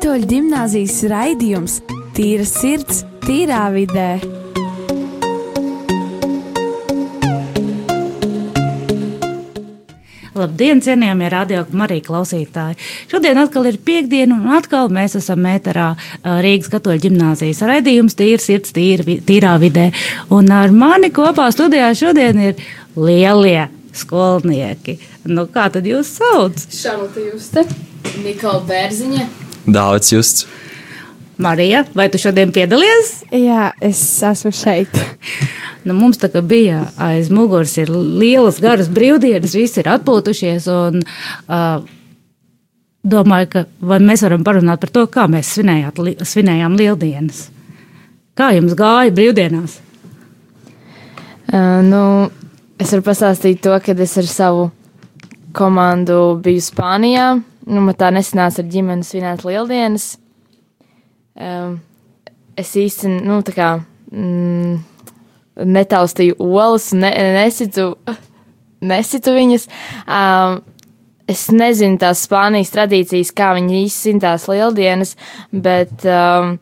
[0.00, 1.72] Katoļu gimnāzijas raidījums
[2.16, 4.14] Tīra sirds, tīrā vidē.
[10.40, 12.78] Labdien, cienījamie radiokamā arī klausītāji!
[13.12, 15.90] Šodien atkal ir piekdiena, un atkal mēs esam mēterā
[16.46, 19.90] Rīgas katoļu ģimnāzijas raidījums Tīra sirds, tīra, tīrā vidē.
[20.32, 22.64] Un ar mani kopā studijā šodien ir
[22.96, 24.96] lielie skolnieki.
[25.28, 26.66] Nu, kā tad jūs sauc?
[26.72, 27.68] Šarlote Juste,
[28.24, 29.28] Nikola Bērziņa.
[29.66, 30.46] Dāvids Justs.
[31.40, 33.22] Marija, vai tu šodien piedalies?
[33.32, 34.94] Jā, es esmu šeit.
[35.80, 40.66] Nu, mums tā kā bija aiz muguras ir lielas, garas brīvdienas, visi ir atpūtušies.
[40.68, 41.00] Un,
[41.48, 41.86] uh,
[43.00, 43.62] domāju, ka
[43.96, 47.46] mēs varam parunāt par to, kā mēs svinējāt, li, svinējām lieldienas.
[48.36, 49.78] Kā jums gāja brīvdienās?
[51.48, 52.02] Uh, nu,
[52.76, 54.68] es varu pastāstīt to, ka es ar savu
[55.56, 57.30] komandu biju Spānijā.
[57.68, 60.14] Nu, man tā nesanāca ar ģimeni svinēt lieldienas.
[61.36, 61.78] Um,
[62.58, 63.70] es īsti, nu, tā kā.
[64.10, 64.80] Mm,
[65.64, 67.94] netaustīju olas, ne, nesitu,
[68.80, 69.66] nesitu viņas.
[70.06, 70.60] Um,
[71.30, 75.14] es nezinu tās Spānijas tradīcijas, kā viņi izsina tās lieldienas,
[75.52, 76.56] bet um,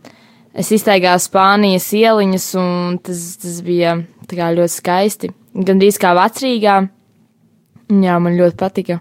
[0.52, 3.96] es iztaigāju Spānijas ieliņas, un tas, tas bija
[4.28, 5.32] kā, ļoti skaisti.
[5.58, 6.78] Gan drīz kā vecrīgā.
[7.88, 9.00] Jā, man ļoti patika.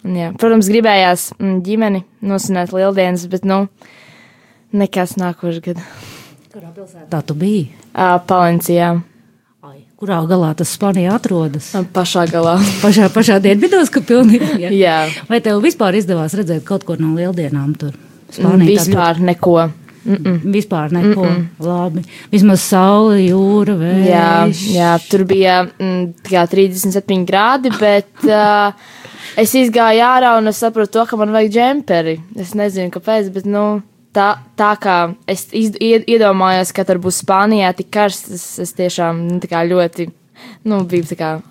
[0.00, 3.66] Jā, protams, gribējās mm, ģimeni nosināt lieldienas, bet, nu,
[4.72, 6.08] nekas nākošais gads.
[6.50, 7.68] Kurā pilsētā tu biji?
[7.92, 8.94] Uh, Palencijā.
[9.66, 11.68] Ai, kurā galā tas Spānijā atrodas?
[11.94, 12.56] Pašā galā.
[12.84, 14.56] pašā, pašā dienvidos, ka pilnīgi.
[14.64, 14.72] Jā.
[14.74, 14.96] jā.
[15.28, 17.94] Vai tev vispār izdevās redzēt kaut ko no lieldienām tur?
[18.30, 19.28] Spānijā vispār ļoti...
[19.30, 19.56] neko.
[20.04, 20.52] Mm -mm.
[20.52, 21.24] Vispār neko.
[21.24, 21.66] Mm -mm.
[21.66, 22.02] Labi.
[22.32, 24.06] Vismaz saule, jūra, vējš.
[24.06, 28.72] Jā, jā tur bija mm, jā, 37 grādi, bet uh,
[29.36, 32.20] es izgāju ārā un es sapratu to, ka man vajag džemperi.
[32.36, 33.82] Es nezinu, kāpēc, bet, nu,
[34.14, 39.40] tā, tā kā es iedomājos, ka tur būs Spānijā tik karsts, es, es tiešām nu,
[39.40, 40.10] ļoti
[40.64, 41.04] nu, biju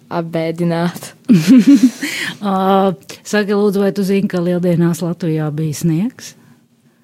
[0.09, 1.13] apbēdināta.
[2.49, 6.38] uh, Saki, lūdzu, vai tu zini, ka Lieldienās Latvijā bija sniegs?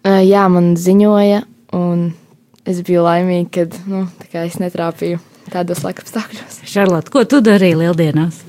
[0.05, 1.39] Uh, jā, man ziņoja,
[1.73, 2.11] un
[2.69, 4.03] es biju laimīga, ka nu,
[4.43, 5.17] es netrāpīju
[5.49, 6.59] tādos laikapstākļos.
[6.69, 8.43] Šarlot, ko tu darīji Lieldienās?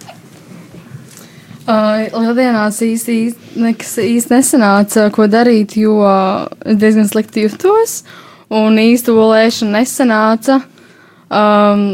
[1.66, 5.96] Uh, Lieldienās īsti, īsti, nekas īsti nesanāca, ko darīt, jo
[6.62, 8.02] diezgan slikti jutos,
[8.52, 10.60] un īsti olēšana nesanāca.
[11.26, 11.88] Um,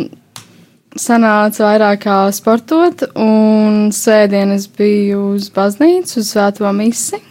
[0.98, 7.22] sanāca vairāk kā sportot, un svētdien es biju uz baznīcu, uz svēto misi.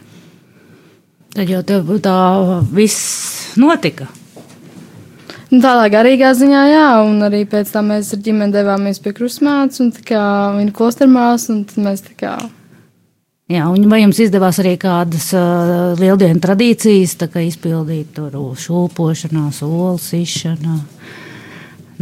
[1.31, 2.16] Tad jau tev tā
[2.75, 4.09] viss notika.
[5.52, 9.81] Nu, tādā garīgā ziņā, jā, un arī pēc tam mēs ar ģimeni devāmies pie krustmātes
[9.84, 10.24] un tā kā
[10.56, 12.36] viņa klostermās, un tad mēs tā kā.
[13.52, 19.59] Jā, un vai jums izdevās arī kādas uh, lieldienu tradīcijas, tā kā izpildīt tur šūpošanās,
[19.68, 20.78] olas izšanā?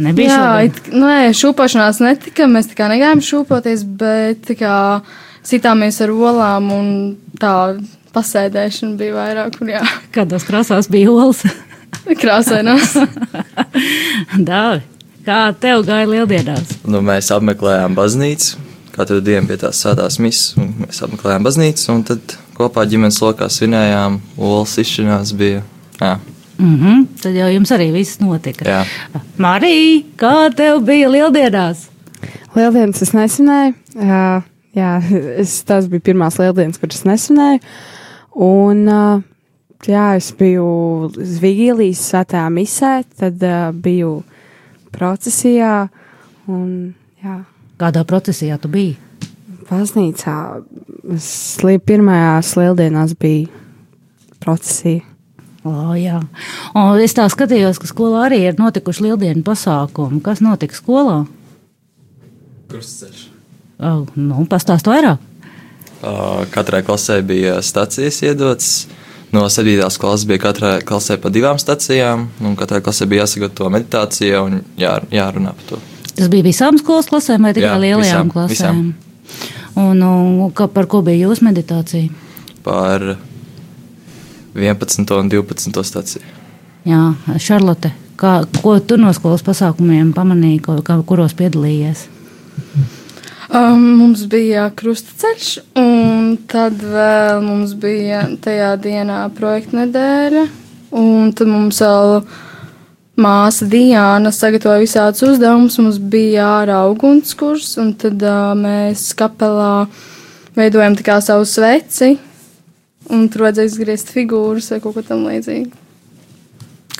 [0.00, 4.76] Nebija Jā, it, nē, šūpošanās netika, mēs tā kā negājām šūpoties, bet tā kā
[5.42, 6.92] sitāmies ar olām un
[7.42, 7.54] tā
[8.14, 9.60] pasēdēšana bija vairāk.
[9.62, 9.82] Un, jā.
[10.14, 11.44] Kādos krāsās bija olas?
[12.20, 12.96] Krāsainās.
[14.50, 14.82] Dāvi,
[15.26, 16.76] kā tev gāja lieldienās?
[16.88, 18.66] Nu, mēs apmeklējām baznīcu.
[18.90, 23.48] Katru dienu pie tās sēdās misijas, un mēs apmeklējām baznīcu, un tad kopā ģimenes lokā
[23.52, 25.62] svinējām, olas izšanās bija.
[26.00, 26.18] Jā.
[26.60, 28.66] Mm -hmm, tad jau jums arī viss notika.
[28.68, 28.82] Jā.
[29.40, 31.86] Marija, kā tev bija lieldienās?
[32.54, 33.74] Lieldienas es nesvinēju.
[33.94, 34.42] Uh,
[34.76, 34.90] jā,
[35.40, 37.62] es, tas bija pirmās lieldienas, kuras nesvinēju.
[38.38, 39.22] Un uh,
[39.86, 44.20] jā, es biju Zvigīlijas svētā misē, tad uh, biju
[44.94, 45.88] procesijā.
[46.50, 46.92] Un,
[47.22, 47.40] jā.
[47.80, 48.96] Kādā procesijā tu biji?
[49.70, 50.36] Baznīcā.
[51.22, 53.48] Slī, pirmajās lieldienās bija
[54.42, 55.06] procesija.
[55.60, 56.18] O, jā.
[56.78, 60.22] Un es tā skatījos, ka skolā arī ir notikuši lieldienu pasākumi.
[60.24, 61.18] Kas notika skolā?
[62.70, 63.26] Krustceļš.
[63.80, 65.29] Oh, nu, pastāst vairāk.
[66.50, 68.88] Katrai klasē bija stācijas iedotas.
[69.32, 69.98] No 7.
[70.00, 74.96] klases bija katrai klasē pa divām stacijām, un katrai klasē bija jāsagatavo meditācija un jā,
[75.12, 75.78] jārunā par to.
[76.16, 78.80] Tas bija visām skolas klasēm vai tikai jā, lielajām visām, klasēm?
[78.90, 79.60] Visām.
[79.78, 82.10] Un, un ka, par ko bija jūsu meditācija?
[82.66, 83.06] Par
[84.58, 85.14] 11.
[85.14, 85.84] un 12.
[85.86, 86.36] stāciju.
[86.88, 87.04] Jā,
[87.38, 92.08] Šarlote, kā, ko tu no skolas pasākumiem pamanīji, ko, kuros piedalījies?
[93.50, 95.46] Um, mums bija krustaceļš,
[95.80, 100.44] un tad vēl mums bija tajā dienā projekta nedēļa.
[100.94, 102.20] Un tad mums vēl
[103.18, 105.80] māsa Diana sagatavoja visādus uzdevumus.
[105.82, 109.88] Mums bija ārā ugunskurs, un tad uh, mēs kapelā
[110.54, 112.18] veidojam savu sveci.
[113.10, 115.72] un tur vajadzēja izgriezt figūras vai kaut ko tam līdzīgu.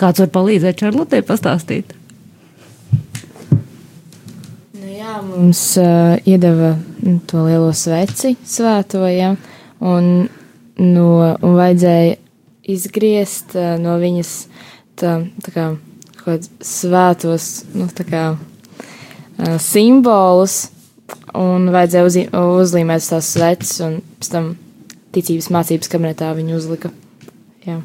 [0.00, 1.92] Kāds var palīdzēt Čārlotē pastāstīt?
[4.74, 9.34] Nu, jā, mums uh, iedeva nu, to lielo sveci svēto, ja,
[9.80, 10.10] un,
[10.78, 11.10] no,
[11.40, 12.16] un vajadzēja
[12.70, 14.34] izgriezt uh, no viņas
[15.00, 15.66] tā, tā kā
[16.20, 20.66] kaut svētos, nu, tā kā uh, simbolus,
[21.34, 22.18] un vajadzēja uz,
[22.66, 24.52] uzlīmēt tās sveces, un pēc tam
[25.14, 26.92] ticības mācības kabinetā viņu uzlika.
[27.66, 27.80] Jā.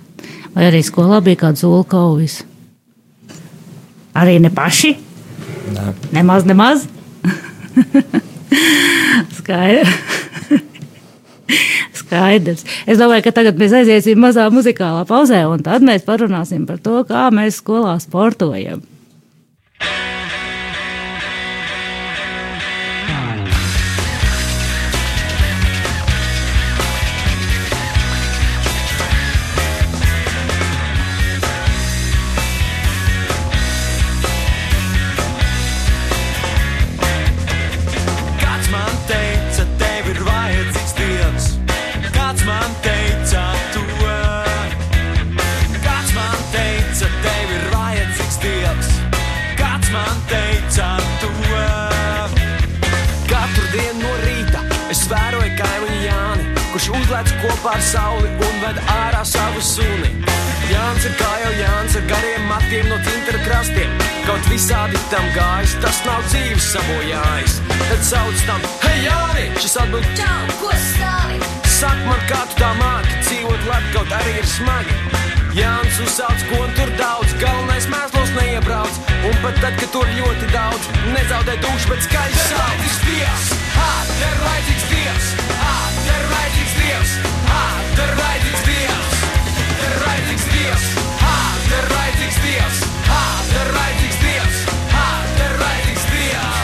[0.56, 2.42] Vai arī skolā bija kāds olu kauvis?
[4.16, 4.94] Arī ne paši?
[5.76, 5.90] Nē.
[6.16, 6.86] Nemaz, nemaz.
[12.00, 12.66] Skaidrs.
[12.90, 17.04] Es domāju, ka tagad mēs aiziesim mazā muzikālā pauzē, un tad mēs parunāsim par to,
[17.10, 18.84] kā mēs skolā sportojam.
[56.76, 60.10] Kurš uzlēc kopā ar sauli un ved ārā savu suni.
[60.68, 63.94] Jānis ir kā jau Jānis ar gariem matiem no tintera krastiem.
[64.26, 67.56] Kaut visādi tam gājis, tas nav dzīves sabojājis.
[67.78, 71.40] Tad sauc tam, hei Jāni, šis atbild, Čau, ko stāvi?
[71.78, 75.00] Saka man, kā tu tā māki dzīvot labi, kaut arī ir smagi.
[75.56, 79.00] Jānis uzsauc, ko tur daudz, galvenais mēslos neiebrauc.
[79.30, 83.00] Un pat tad, kad tur ļoti daudz, nezaudē dušu, bet skaļi sauc.
[83.06, 85.32] Dievs, ha, ir vajadzīgs Dievs,
[85.62, 85.65] ha,
[86.46, 87.12] vajadzīgs Dievs,
[87.50, 87.62] ha,
[87.96, 89.22] te ir vajadzīgs Dievs,
[89.56, 90.84] te ir vajadzīgs Dievs,
[91.22, 94.60] ha, te ir vajadzīgs Dievs, ha, te ir vajadzīgs Dievs,
[94.92, 95.06] ha,
[95.38, 96.60] te ir vajadzīgs Dievs.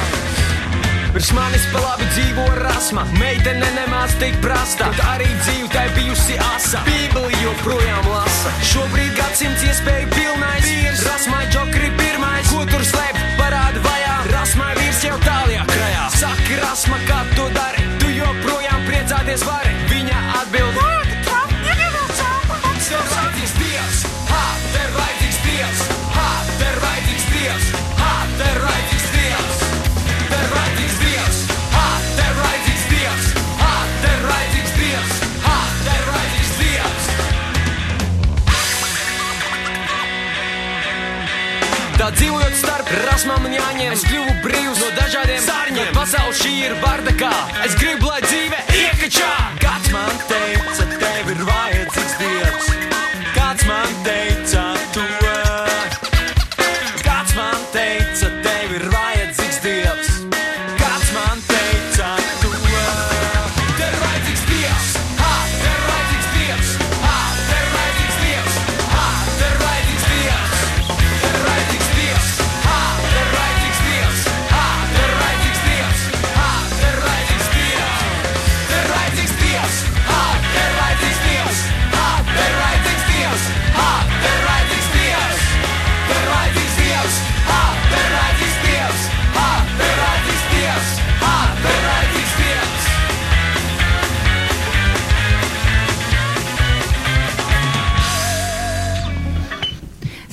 [1.16, 4.92] Pirms manis pa labi dzīvo rasma, meitene nemāc tik prasta.
[4.92, 8.54] Kaut arī dzīve tai bijusi asa, Bībeli joprojām lasa.
[8.74, 10.72] Šobrīd gadsimts iespēja pilnais,
[11.08, 12.54] rasmai džokri pirmais.
[12.54, 16.08] Ko tur slēp, parāda vajā, rasmai vīrs jau tālajā krajā.
[16.22, 19.71] Saki, rasma, kā tu dari, tu joprojām priecāties vari.
[42.22, 45.90] Dzīvojot starp rasmām un jāņem, es kļuvu brīvs no dažādiem sārņiem.
[45.96, 47.32] Pasaule šī ir bardakā,
[47.66, 48.21] es gribu, lai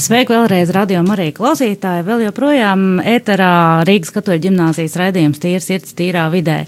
[0.09, 2.01] Sveiki vēlreiz, radio Marija klausītāji.
[2.07, 6.63] Vēl joprojām ēterā Rīgas katoļu ģimnāzijas raidījums Tīra sirds tīrā vidē.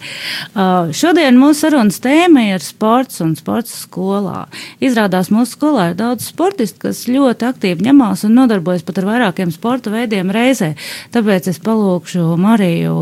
[0.51, 4.43] Uh, šodien mūsu sarunas tēma ir sports un sports skolā.
[4.85, 9.55] Izrādās mūsu skolā ir daudz sportistu, kas ļoti aktīvi ņemās un nodarbojas pat ar vairākiem
[9.57, 10.75] sporta veidiem reizē.
[11.15, 12.93] Tāpēc es palūkšu Mariju,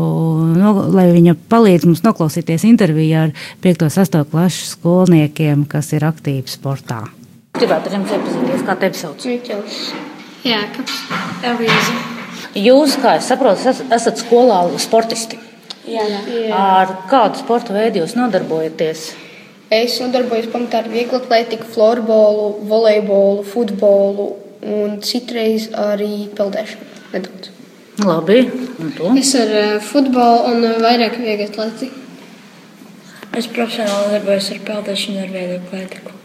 [0.55, 3.33] no, lai viņa palīdz mums noklausīties intervijā ar
[3.65, 3.89] 5.
[3.89, 4.23] un 8.
[4.31, 7.01] klašu skolniekiem, kas ir aktīvi sportā.
[7.59, 9.27] Gribētu ar jums iepazīties, kā tevi sauc?
[9.27, 9.83] Miķels.
[10.45, 10.97] Jēkabs.
[11.43, 11.95] Elīze.
[12.59, 15.37] Jūs, kā es saprotu, es- esat skolā sportisti.
[15.87, 16.53] Jā, jā.
[16.53, 19.13] Ar kādu sporta veidu jūs nodarbojaties?
[19.71, 26.85] Es nodarbojos pamatā ar vieglu atlētiku, florbolu, volejbolu, futbolu un citreiz arī peldēšanu.
[27.13, 27.49] Nedaudz.
[27.99, 28.39] Labi?
[29.19, 32.05] Es ar uh, futbolu un vairāk vieglu atlētiku.
[33.37, 36.18] Es profesionāli darbojos ar peldēšanu ar vieglu atlētiku.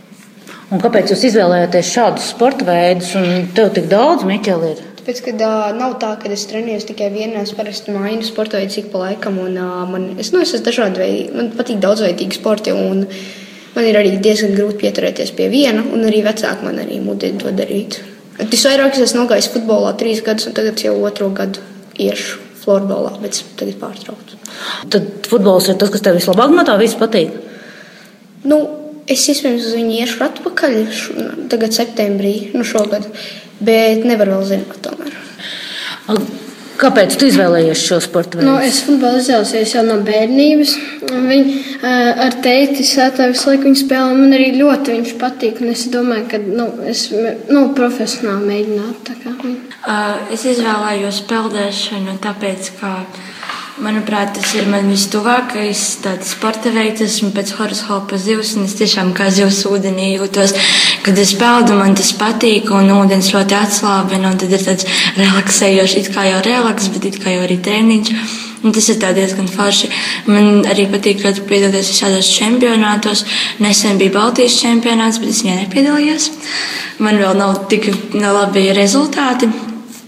[0.72, 3.12] Un kāpēc jūs izvēlējāties šādus sporta veidus?
[3.20, 4.82] Un tev tik daudz, Miķeli, ir?
[5.00, 8.72] Tāpēc, ka uh, nav tā, ka es trenējos tikai vienā, es parasti mainu sporta veidu
[8.78, 9.36] cik pa laikam.
[9.42, 12.72] Un, uh, man, es, nu, es esmu dažādi veidi, man patīk daudzveidīgi sporti.
[12.72, 13.04] Un,
[13.74, 17.52] man ir arī diezgan grūti pieturēties pie viena, un arī vecāki man arī mudina to
[17.52, 18.00] darīt.
[18.40, 21.60] Visvairāk es esmu nogājis futbolā trīs gadus, un tagad jau otro gadu
[22.00, 24.40] iešu florbolā, bet tagad pārtrauktu.
[24.90, 27.36] Tad futbols ir tas, kas tev vislabāk no tā viss patīk.
[28.48, 28.62] Nu,
[29.10, 33.06] es iespējams uz viņu iešu atpakaļ š- tagad septembrī, nu šogad,
[33.60, 35.20] bet nevaru vēl zināt tomēr.
[36.74, 38.48] Kāpēc tu izvēlējies šo sporta veidu?
[38.50, 40.72] Nu, es futbolu izvēlējos jau no bērnības.
[41.06, 44.08] Viņi uh, ar tēti sētā visu laiku spēlē.
[44.10, 45.60] un Man arī ļoti viņš patīk.
[45.70, 49.16] Es domāju, ka nu, es nu, profesionāli mēģinātu.
[49.22, 49.36] kā.
[49.86, 52.92] Uh, es izvēlējos peldēšanu, tāpēc, ka,
[53.82, 57.02] manuprāt, tas ir man vistuvākais tāds sporta veids.
[57.04, 60.54] Esmu pēc horoskopa zivs, un es tiešām kā zivs ūdenī jūtos.
[61.04, 64.86] Kad es peldu, man tas patīk, un ūdens ļoti atslābina, un tad ir tāds
[65.18, 68.14] relaksējošs, it kā jau relaks, bet it kā jau arī treniņš.
[68.64, 69.90] Un tas ir diezgan forši.
[70.30, 73.26] Man arī patīk ļoti piedalīties visādos čempionātos.
[73.60, 76.30] Nesen bija Baltijas čempionāts, bet es viņā nepiedalījos.
[77.04, 79.52] Man vēl nav tik labi rezultāti.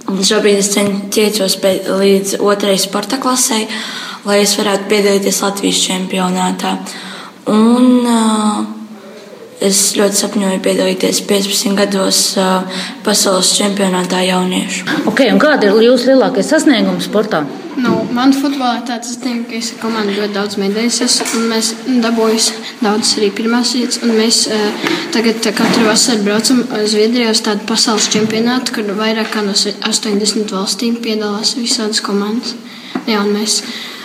[0.06, 3.58] Šobrīd es cenšos līdz otrajai sporta klasē,
[4.28, 6.76] lai es varētu piedalīties Latvijas čempionātā.
[7.50, 8.75] Un, uh,
[9.64, 14.84] Es ļoti sapņoju piedalīties 15 gados uh, pasaules čempionātā jauniešu.
[15.08, 17.40] Okay, un kādi ir jūsu lielākie sasniegumi sportā?
[17.80, 21.72] Nu, man futbolā ir tāds, zinu, ka es komandu ļoti daudz medaļas un mēs
[22.04, 24.02] dabūjām daudzas arī pirmās vietas.
[24.04, 24.86] un Mēs uh,
[25.16, 29.56] tagad uh, katru vasaru braucam uz Zviedriju uz tādu pasaules čempionātu, kur vairāk kā no
[29.56, 32.52] 80 valstīm piedalās visādas komandas.
[33.08, 33.62] Jā, un mēs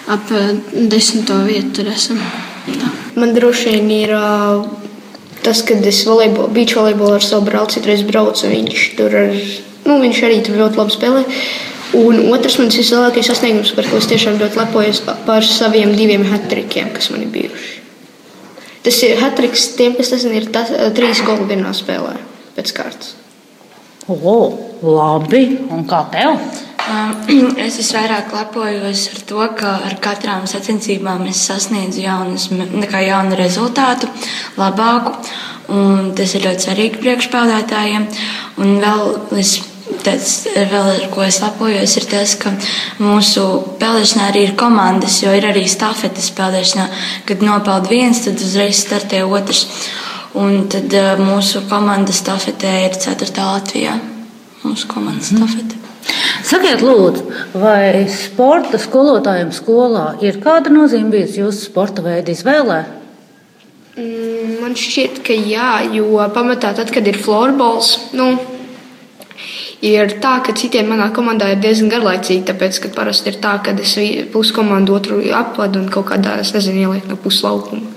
[0.08, 0.54] ap uh,
[0.92, 2.24] desmito vietu tur esam.
[2.72, 2.92] Tā.
[3.20, 4.81] Man droši vien ir uh,
[5.46, 8.48] tas, kad es volejbol, beach volejbolu ar savu brāli citreiz braucu.
[8.52, 9.36] Viņš tur ar,
[9.88, 11.26] nu, viņš arī tur ļoti labi spēlē.
[12.02, 16.94] Un otrs mans vislielākais sasniegums, par ko es tiešām ļoti lepojos, par saviem diviem hatrikiem,
[16.96, 17.80] kas man ir bijuši.
[18.82, 22.16] Tas ir hatriks tiem, kas tas ir tas, trīs goli vienā spēlē
[22.56, 23.14] pēc kārtas.
[24.10, 24.38] O,
[24.82, 26.40] labi, un kā tev?
[26.92, 27.12] Um,
[27.66, 34.10] Es visvairāk lepojos ar to, ka ar katrām sacensībām es sasniedzu jaunus, nekā jaunu rezultātu,
[34.60, 35.14] labāku.
[35.72, 38.08] Un tas ir ļoti svarīgi priekšpēlētājiem.
[38.60, 39.54] Un vēl es
[40.04, 42.52] tāds, vēl ar ko es lepojos, ir tas, ka
[43.00, 43.46] mūsu
[43.80, 46.88] peldēšanā arī ir komandas, jo ir arī stafetes peldēšanā.
[47.30, 49.68] Kad nopeld viens, tad uzreiz startē otrs.
[50.42, 53.32] Un tad uh, mūsu komandas stafetē ir 4.
[53.38, 53.98] Latvijā.
[54.64, 55.48] Mūsu komandas mm -hmm.
[55.48, 55.91] stafete.
[56.48, 57.28] Sakiet, lūdzu,
[57.62, 62.80] vai sporta skolotājiem skolā ir kāda nozīme bijusi jūsu sporta veidu izvēlē?
[63.98, 68.28] Mm, Man šķiet, ka jā, jo pamatā tad, kad ir florbols, nu,
[69.82, 73.74] ir tā, ka citiem manā komandā ir diezgan garlaicīgi, tāpēc, ka parasti ir tā, ka
[73.82, 73.96] es
[74.34, 77.90] pusi komandu otru apvadu un kaut kādā, es nezinu, ielieku no puslaukuma.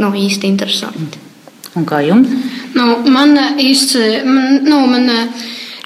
[0.00, 1.20] Nav īsti interesanti.
[1.76, 2.30] Un kā jums?
[2.76, 5.20] Nu, man īsti, man, nu, man, ā,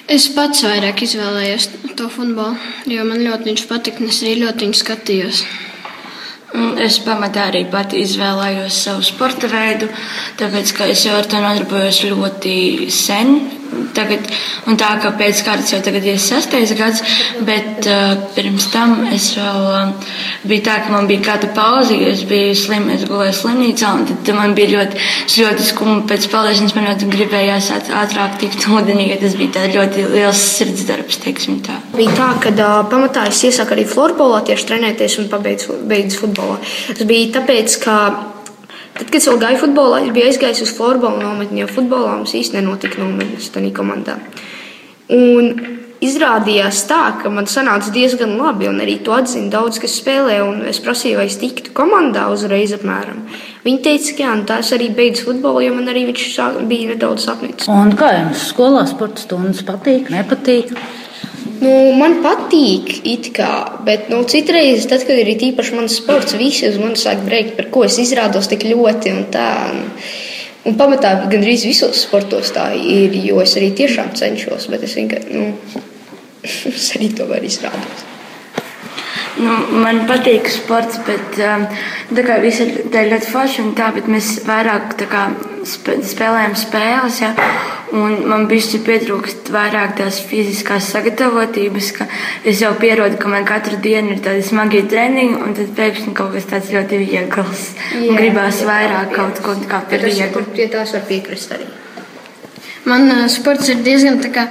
[0.07, 2.55] es pats vairāk izvēlējos to futbolu,
[2.89, 5.41] jo man ļoti viņš patika, un es arī ļoti viņu skatījos.
[6.55, 9.89] Mm, Es pamatā arī pati izvēlējos savu sporta veidu,
[10.39, 12.55] tāpēc ka es jau ar to nodarbojos ļoti
[12.93, 13.33] sen.
[13.97, 14.27] Tagad,
[14.69, 17.01] un tā kā pēc kārtas jau tagad ir sastais gads,
[17.47, 20.11] bet uh, pirms tam es vēl uh,
[20.47, 24.05] biju tā, ka man bija kāda pauze, jo es biju slim, es gulēju slimnīcā, un
[24.09, 25.01] tad man bija ļoti,
[25.37, 29.67] ļoti skumji pēc peldēšanas, man ļoti gribējās āt- ātrāk tikt ūdenī, jo tas bija tā
[29.73, 31.79] ļoti liels sirds darbs, teiksim tā.
[31.97, 36.59] Bija tā, ka uh, pamatā es iesāku arī florbolā tieši trenēties un pabeidzu beidzu futbolā.
[36.93, 37.97] Tas bija tāpēc, ka
[38.97, 42.35] tad, kad es vēl gāju futbolā, es biju aizgājis uz florbolu nometni, jo futbolā mums
[42.37, 44.17] īstenībā nenotika nometnes tajā komandā.
[45.13, 45.53] Un
[46.03, 50.39] izrādījās tā, ka man sanāca diezgan labi, un arī to atzina daudz, kas spēlē.
[50.45, 53.23] un Es prasīju, vai es tiktu komandā uzreiz apmēram.
[53.65, 56.37] Viņi teica, ka jā, tā es arī beidzu futbolu, jo man arī viņš
[56.69, 57.67] bija nedaudz sapnis.
[57.71, 60.75] Un kā jums skolā sporta stundas patīk, nepatīk?
[61.57, 62.99] Nu, man patīk,
[63.33, 63.51] kā,
[63.85, 67.69] bet nu, citreiz, tad, kad ir īpaši mans sports, visi uz mani sāk brēkt, par
[67.73, 69.13] ko es izrādos tik ļoti.
[69.15, 69.85] Un tā, un,
[70.69, 75.33] un pamatā gandrīz visos sportos tā ir, jo es arī tiešām cenšos, bet es vienkārši,
[75.33, 75.81] nu,
[76.75, 78.16] es arī to varu izrādīt.
[79.37, 79.53] Nu,
[79.83, 81.67] man patīk sports, bet um,
[82.09, 85.27] tā kā viss ir tā ļoti forši un tā, bet mēs vairāk tā kā
[85.67, 87.29] sp spēlējam spēles, ja,
[87.93, 92.07] un man bišķi pietrūkst vairāk tās fiziskās sagatavotības, ka
[92.49, 96.33] es jau pierodu, ka man katru dienu ir tādi smagi treniņi, un tad pēkšņi kaut
[96.33, 97.67] kas tāds ļoti viegls.
[97.99, 100.47] Un gribās vairāk kaut ko kā par vieglu.
[100.55, 101.69] pie tās var piekrist arī.
[102.87, 104.47] Man uh, sports ir diezgan tā kā.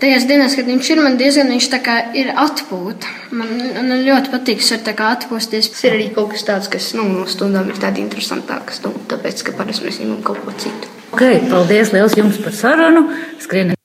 [0.00, 3.12] Tajās dienās, kad viņš ir, man diezgan viņš tā kā ir atpūta.
[3.36, 5.70] Man, man ļoti patīk, ka var tā kā atpūsties.
[5.74, 9.46] Tas ir arī kaut kas tāds, kas nu, no stundām ir tāds interesantāks, nu, tāpēc,
[9.46, 10.92] ka parasti mēs ņemam kaut ko citu.
[11.16, 13.06] Okay, paldies liels jums par sarunu.
[13.40, 13.76] Skrien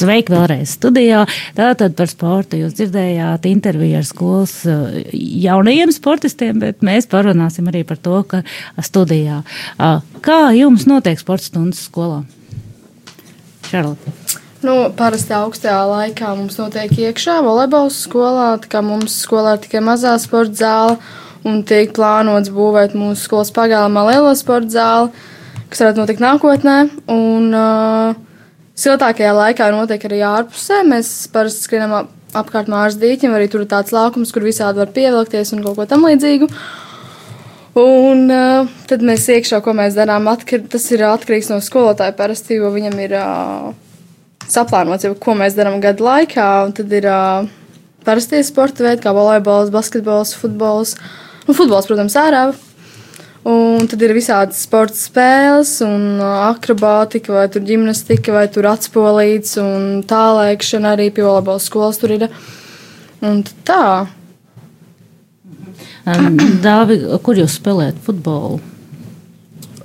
[0.00, 1.26] Sveiki vēlreiz studijā.
[1.56, 5.12] Tātad par sportu jūs dzirdējāt interviju ar skolas eh,
[5.44, 8.42] jaunajiem sportistiem, bet mēs parunāsim arī par to, ka
[8.80, 9.42] studijā.
[10.24, 12.22] Kā jums notiek sporta stundas skolā?
[13.70, 14.14] Šarlota.
[14.60, 19.80] Nu, parasti augstajā laikā mums notiek iekšā volejbols skolā, tā kā mums skolā ir tikai
[19.84, 20.98] mazā sporta zāle
[21.48, 25.14] un tiek plānots būvēt mūsu skolas pagalmā lielo sporta zāli,
[25.72, 26.76] kas varētu notikt nākotnē.
[27.08, 28.26] Un, uh,
[28.80, 30.78] Siltākajā laikā notiek arī ārpusē.
[30.88, 34.92] Mēs parasti skrienam ap, apkārt mājas dīķim, arī tur ir tāds laukums, kur visādi var
[34.94, 36.48] pievilkties un kaut ko tam līdzīgu.
[37.78, 42.58] Un uh, tad mēs iekšā, ko mēs darām, atkar, tas ir atkarīgs no skolotāja parasti,
[42.58, 43.68] jo viņam ir uh,
[44.50, 46.48] saplānots, jau, ko mēs darām gadu laikā.
[46.74, 47.46] Tad ir uh,
[48.06, 50.96] parastie sporta veidi, kā volejbols, basketbols, futbols.
[51.46, 52.48] Un futbols, protams, ārā
[53.40, 60.02] Un tad ir visādas sporta spēles, un akrobātika, vai tur gimnastika, vai tur atspolīts, un
[60.04, 62.26] tālēkšana arī pie volejbola skolas tur ir.
[63.24, 64.10] Un tā.
[66.66, 68.60] Dāvi, kur jūs spēlējat futbolu?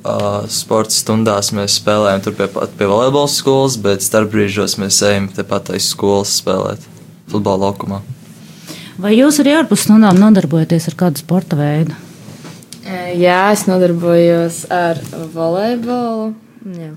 [0.05, 2.45] Uh, sporta stundās mēs spēlējam tur pie,
[2.77, 6.83] pie volejbola skolas, bet starpbrīžos mēs ejam tepat aiz skolas spēlēt
[7.31, 8.03] futbola laukumā.
[9.01, 11.97] Vai jūs arī ārpus stundām nodarbojaties ar kādu sporta veidu?
[13.17, 15.01] Jā, es nodarbojos ar
[15.33, 16.29] volejbolu.
[16.77, 16.91] Jā.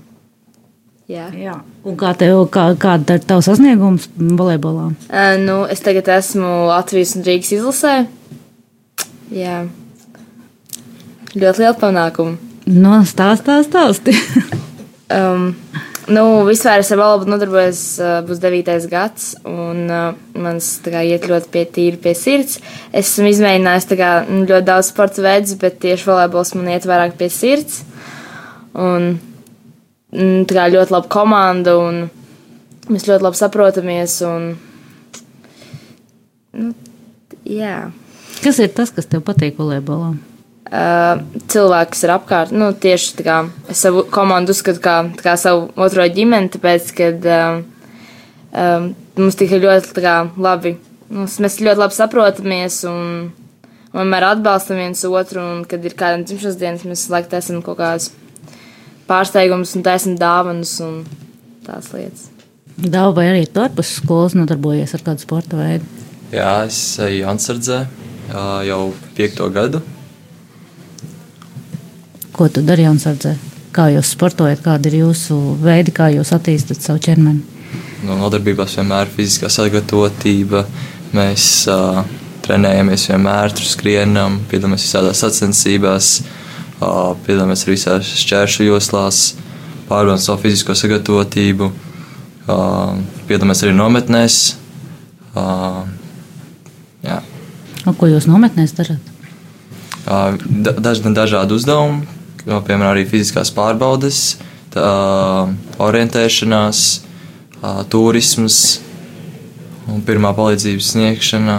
[1.09, 1.25] Jā.
[1.33, 1.55] Jā.
[1.89, 4.91] Un kā tev, kā, kāda ir tavs sasniegums volejbolā?
[5.09, 7.95] Uh, nu, es tagad esmu Latvijas un Rīgas izlasē.
[9.33, 9.63] Jā.
[11.35, 12.37] Ļoti liela panākuma.
[12.69, 14.15] No stāstā stāsti.
[15.17, 15.51] um,
[16.09, 17.79] Nu, vispār es ar volejbolu nodarbojos,
[18.25, 22.57] būs devītais gads, un uh, mans kā, iet ļoti pie tīri pie sirds.
[22.89, 27.13] Es esmu izmēģinājis kā, nu, ļoti daudz sporta veidus, bet tieši volejbols man iet vairāk
[27.19, 27.83] pie sirds.
[28.73, 29.11] Un
[30.15, 32.07] mm, tā kā ļoti laba komanda, un
[32.89, 34.17] mēs ļoti labi saprotamies.
[34.25, 34.49] Un,
[36.57, 36.73] nu,
[37.45, 37.77] jā.
[38.39, 40.13] Kas ir tas, kas tev patīk volejbolā?
[40.69, 42.53] Uh, cilvēki, kas ir apkārt.
[42.53, 43.37] Nu, tieši tā kā
[43.73, 47.63] es savu komandu uzskatu kā, kā savu otro ģimeni, tāpēc, ka um,
[48.53, 50.75] um, mums tika ļoti kā, labi.
[51.09, 53.31] Mums, mēs ļoti labi saprotamies un,
[53.89, 55.41] un vienmēr atbalstam viens otru.
[55.41, 58.11] Un, kad ir kāda dzimšanas dienas, mēs laikam esam kaut kādas
[59.09, 61.01] pārsteigumus un taisam dāvanas un
[61.65, 62.29] tās lietas.
[62.79, 65.97] Dāvā vai arī tu ārpus skolas nodarbojies ar kādu sporta veidu?
[66.29, 67.87] Jā, es eju Jansardzē
[68.67, 69.81] jau piekto gadu.
[72.33, 73.35] Ko tu dari Jansardzē?
[73.75, 77.43] Kā jūs sportojat, kādi ir jūsu veidi, kā jūs attīstat savu ķermeni?
[78.05, 80.63] No nu, nodarbībās vienmēr ir fiziskā sagatavotība.
[81.13, 81.99] Mēs uh,
[82.45, 86.13] trenējamies vienmēr, tur skrienam, piedalāmies visādās sacensībās,
[86.79, 89.21] uh, piedalāmies arī visās šķēršu joslās,
[89.89, 91.69] pārbaudām savu fizisko sagatavotību,
[92.47, 94.43] uh, piedalāmies arī nometnēs.
[95.35, 95.88] Uh.
[97.89, 99.15] Un ko jūs nometnēs darat?
[100.05, 100.37] Uh,
[100.79, 102.05] daž, dažādi uzdevumi,
[102.45, 104.37] piemēram, arī fiziskās pārbaudes,
[104.73, 104.85] tā,
[105.81, 106.85] orientēšanās,
[107.91, 108.79] turisms
[109.89, 111.57] un pirmā palīdzības sniegšana.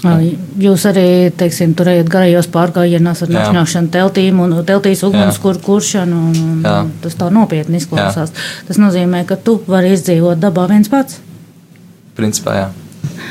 [0.00, 6.20] Jūs arī, teiksim, tur ejat garajos pārgājienos ar nakšņošanu teltīm un teltīs ugunskura kuršanu.
[6.30, 8.32] Un, un, tas tā nopietni izklausās.
[8.32, 8.64] Jā.
[8.70, 11.20] Tas nozīmē, ka tu vari izdzīvot dabā viens pats.
[12.16, 12.70] Principā, jā.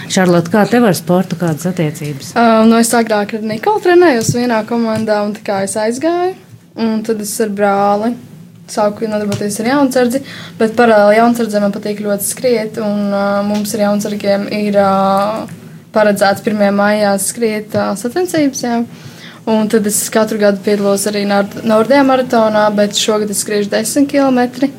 [0.10, 2.32] Šarlote, kā tev ar sportu, kādas attiecības?
[2.34, 6.34] Uh, nu es agrāk ar Nikolu trenējos vienā komandā, un tā kā es aizgāju,
[6.82, 8.15] un tad es ar brāli
[8.69, 10.22] sāku nodarboties ar jaunsardzi,
[10.60, 15.45] bet paralēli jaunsardzēm man patīk ļoti skriet, un uh, mums ar jaunsargiem ir uh,
[15.95, 16.65] paredzēts 1.
[16.78, 18.63] maijā skriet uh, sacensības.
[18.65, 18.82] Jā.
[19.50, 24.69] Un tad es katru gadu piedalos arī Nordijā maratonā, bet šogad es skriežu 10 km.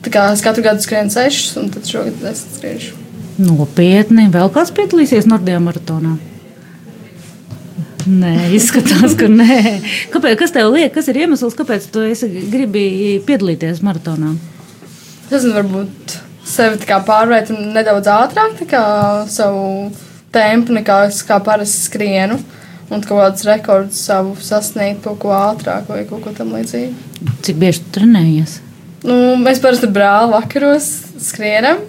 [0.00, 2.99] Tā kā es katru gadu skrienu 6, un tad šogad es skriežu.
[3.40, 4.28] Nopietni.
[4.32, 6.16] Vēl kāds piedalīsies Nordijā maratonā?
[8.10, 9.58] Nē, izskatās, ka nē.
[10.12, 12.06] Kāpēc, kas tev liek, kas ir iemesls, kāpēc tu
[12.52, 12.84] gribi
[13.26, 14.34] piedalīties maratonā?
[15.30, 16.16] Tas varbūt
[16.48, 18.84] sevi pārvērt nedaudz ātrāk, kā
[19.30, 19.90] savu
[20.34, 22.40] tempu, nekā es kā parasti skrienu.
[22.90, 27.28] Un kaut kādus rekordus savu sasniegt kaut ko ātrāk vai kaut ko tamlīdzīgu.
[27.46, 28.56] Cik bieži tu trenējies?
[29.06, 30.88] Nu, mēs parasti brāli vakaros
[31.22, 31.84] skrienam.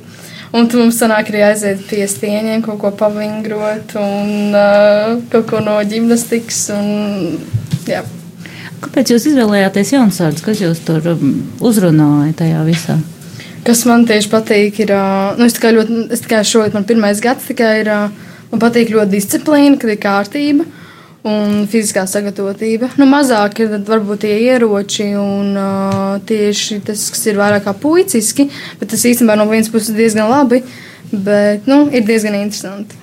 [0.51, 5.61] Un tu mums sanāk arī aiziet pie stieņiem, kaut ko pavingrot un uh, kaut ko
[5.63, 6.65] no ģimnastikas.
[6.75, 7.37] Un,
[7.87, 8.01] jā.
[8.83, 10.43] Kāpēc jūs izvēlējāties Jansārdu?
[10.43, 12.97] Kas jūs tur um, uzrunāja tajā visā?
[13.63, 15.05] Kas man tieši patīk, ir, ā,
[15.37, 18.01] nu, es tikai ļoti, es tikai šogad, man pirmais gads tikai ir, ā,
[18.51, 20.67] man patīk ļoti disciplīna, kad ir kārtība
[21.27, 22.91] un fiziskā sagatavotība.
[22.99, 25.67] Nu, mazāk ir varbūt tie ieroči un ā,
[26.27, 28.47] tieši tas, kas ir vairāk kā puiciski,
[28.79, 30.63] bet tas īstenībā no vienas puses diezgan labi,
[31.11, 32.97] bet, nu, ir diezgan interesanti.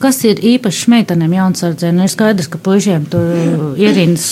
[0.00, 1.92] Kas ir īpašs meitenēm jaunsardzē?
[1.94, 4.26] Nu, ir skaidrs, ka puišiem tur ierindas,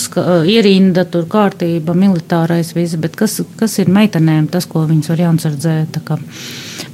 [0.45, 5.75] ierinda, tur kārtība, militārais viss, bet kas, kas ir meitenēm tas, ko viņas var jaunsardzē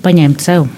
[0.06, 0.70] paņemt sev?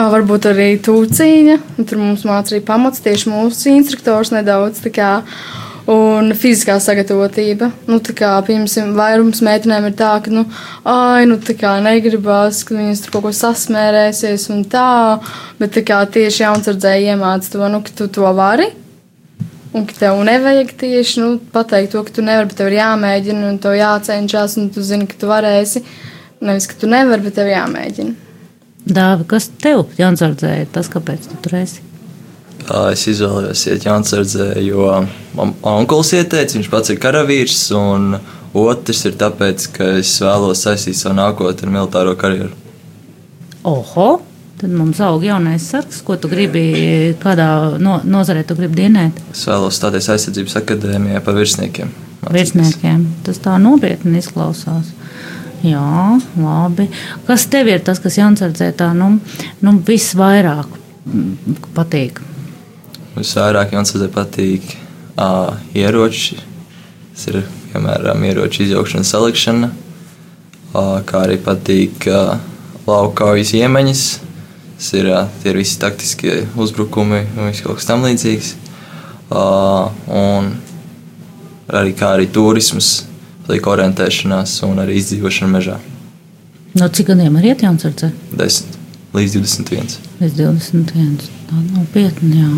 [0.00, 1.56] Varbūt arī tūciņa.
[1.84, 4.80] Tur mums mācīja arī pamats tieši mūsu instruktors nedaudz.
[5.90, 7.70] Un fiziskā sagatavotība.
[7.90, 10.44] Nu, kā, piemēram, vairums meitenēm ir tā, ka, nu,
[10.86, 15.18] ai, nu, tā kā negribas, ka viņas tur kaut ko sasmērēsies un tā.
[15.58, 18.70] Bet tā kā tieši jaunsardzēji iemāca to, nu, ka tu to vari.
[19.74, 23.50] Un ka tev nevajag tieši nu, pateikt to, ka tu nevari, bet tev ir jāmēģina
[23.50, 25.82] un tev jācenšas, un tu zini, ka tu varēsi.
[26.44, 28.29] Nevis, ka tu nevari, bet tev jāmēģina.
[28.88, 31.84] Dāvi, kas tev jaunsardzē ir tas, kāpēc tu tur esi?
[32.90, 34.86] Es izvēlējos iet Jansardzē, jo
[35.36, 38.14] man onkulis ieteica, viņš pats ir karavīrs, un
[38.56, 42.52] otrs ir tāpēc, ka es vēlos saistīt savu nākotni ar militāro karjeru.
[43.68, 44.10] Oho!
[44.60, 46.62] Tad mums aug jaunais sargs, ko tu gribi,
[47.22, 49.16] kādā no, nozarē tu gribi dienēt.
[49.32, 51.94] Es vēlos stāties aizsardzības akadēmijā par virsniekiem.
[52.28, 53.06] Virsniekiem.
[53.24, 54.92] Tas tā nopietni izklausās.
[55.60, 56.86] Jā, labi.
[57.26, 59.12] Kas tev ir tas, kas Jansardzē tā nu,
[59.60, 60.78] nu visvairāk
[61.76, 62.22] patīk?
[63.18, 64.72] Visvairāk Jansardzē patīk
[65.20, 66.38] ā, ieroči.
[67.12, 67.42] Tas ir
[67.72, 69.70] piemēram ieroču izjaukšana, salikšana,
[70.72, 72.24] ā, kā arī patīk ā,
[72.88, 74.06] laukaujas iemaņas.
[74.80, 78.54] Tas ir, ā, tie ir visi taktiskie uzbrukumi un viss kaut kas tam līdzīgs.
[79.30, 79.44] Ā,
[80.10, 80.54] Un
[81.70, 83.04] arī kā arī turisms,
[83.50, 85.78] patīk orientēšanās un arī izdzīvošana mežā.
[86.78, 88.12] No cik gadiem ir iet Jansardzē?
[88.38, 88.76] 10
[89.16, 89.96] līdz 21.
[90.20, 91.16] Līdz 21.
[91.48, 92.50] Tā nopietni, jā.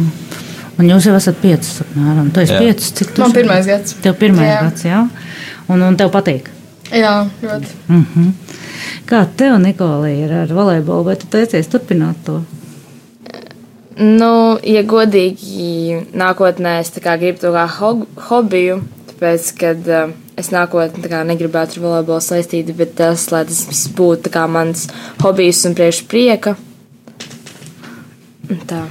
[0.77, 2.29] Un jūs jau esat piecus apmēram.
[2.33, 2.61] Tu esi Jā.
[2.61, 3.97] piecus, cik tu Man pirmais gads.
[4.05, 4.61] Tev pirmais Jā.
[4.67, 5.01] gads, jā.
[5.73, 6.49] Un, un tev patīk.
[6.93, 7.77] Jā, ļoti.
[7.89, 8.33] Mm -hmm.
[9.09, 11.05] Kā tev, Nikolai, ir ar volejbolu?
[11.05, 12.43] Vai tu teicies turpināt to?
[13.97, 21.23] Nu, ja godīgi, nākotnē es gribu to kā ho hobiju, tāpēc, kad uh, es nākotnē
[21.29, 24.89] negribētu ar volejbolu saistīt, bet tas, lai tas būtu mans
[25.23, 26.57] hobijs un priekš prieka.
[28.51, 28.83] Un Tā.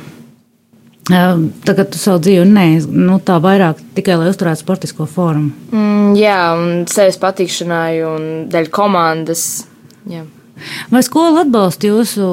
[1.11, 1.31] Jā,
[1.65, 5.49] Tagad tu savu dzīvi nē, nu, tā vairāk tikai lai uzturētu sportisko formu.
[5.73, 9.65] Mm, jā, un sevis patīkšanai un dēļ komandas.
[10.07, 10.23] Jā,
[10.91, 12.25] Vai skola atbalsta jūsu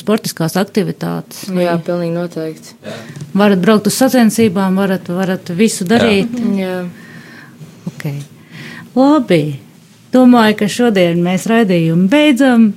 [0.00, 1.46] sportiskās aktivitātes?
[1.52, 2.74] Nu, jā pilnīgi noteikti.
[3.36, 6.32] Varat braukt uz sacensībām, varat, varat visu darīt.
[6.58, 6.80] Jā.
[7.92, 8.18] Okay.
[8.96, 9.58] Labi.
[10.08, 12.70] Domāju, ka šodien mēs raidījumu beidzam.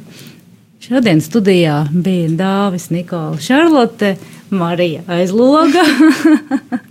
[0.84, 4.18] Šodien studijā bija Dāvis, Nikola, Šarlote,
[4.52, 5.86] Marija aizloga.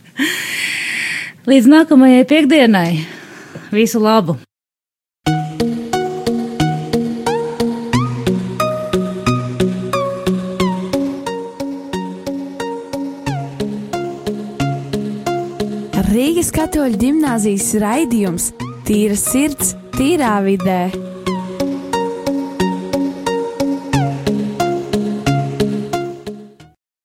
[1.51, 2.93] Līdz nākamajai piekdienai.
[3.69, 4.39] Visu labu!
[16.09, 18.49] Rīgas katoļu ģimnāzijas raidījums
[18.89, 21.08] Tīra sirds, tīrā vidē.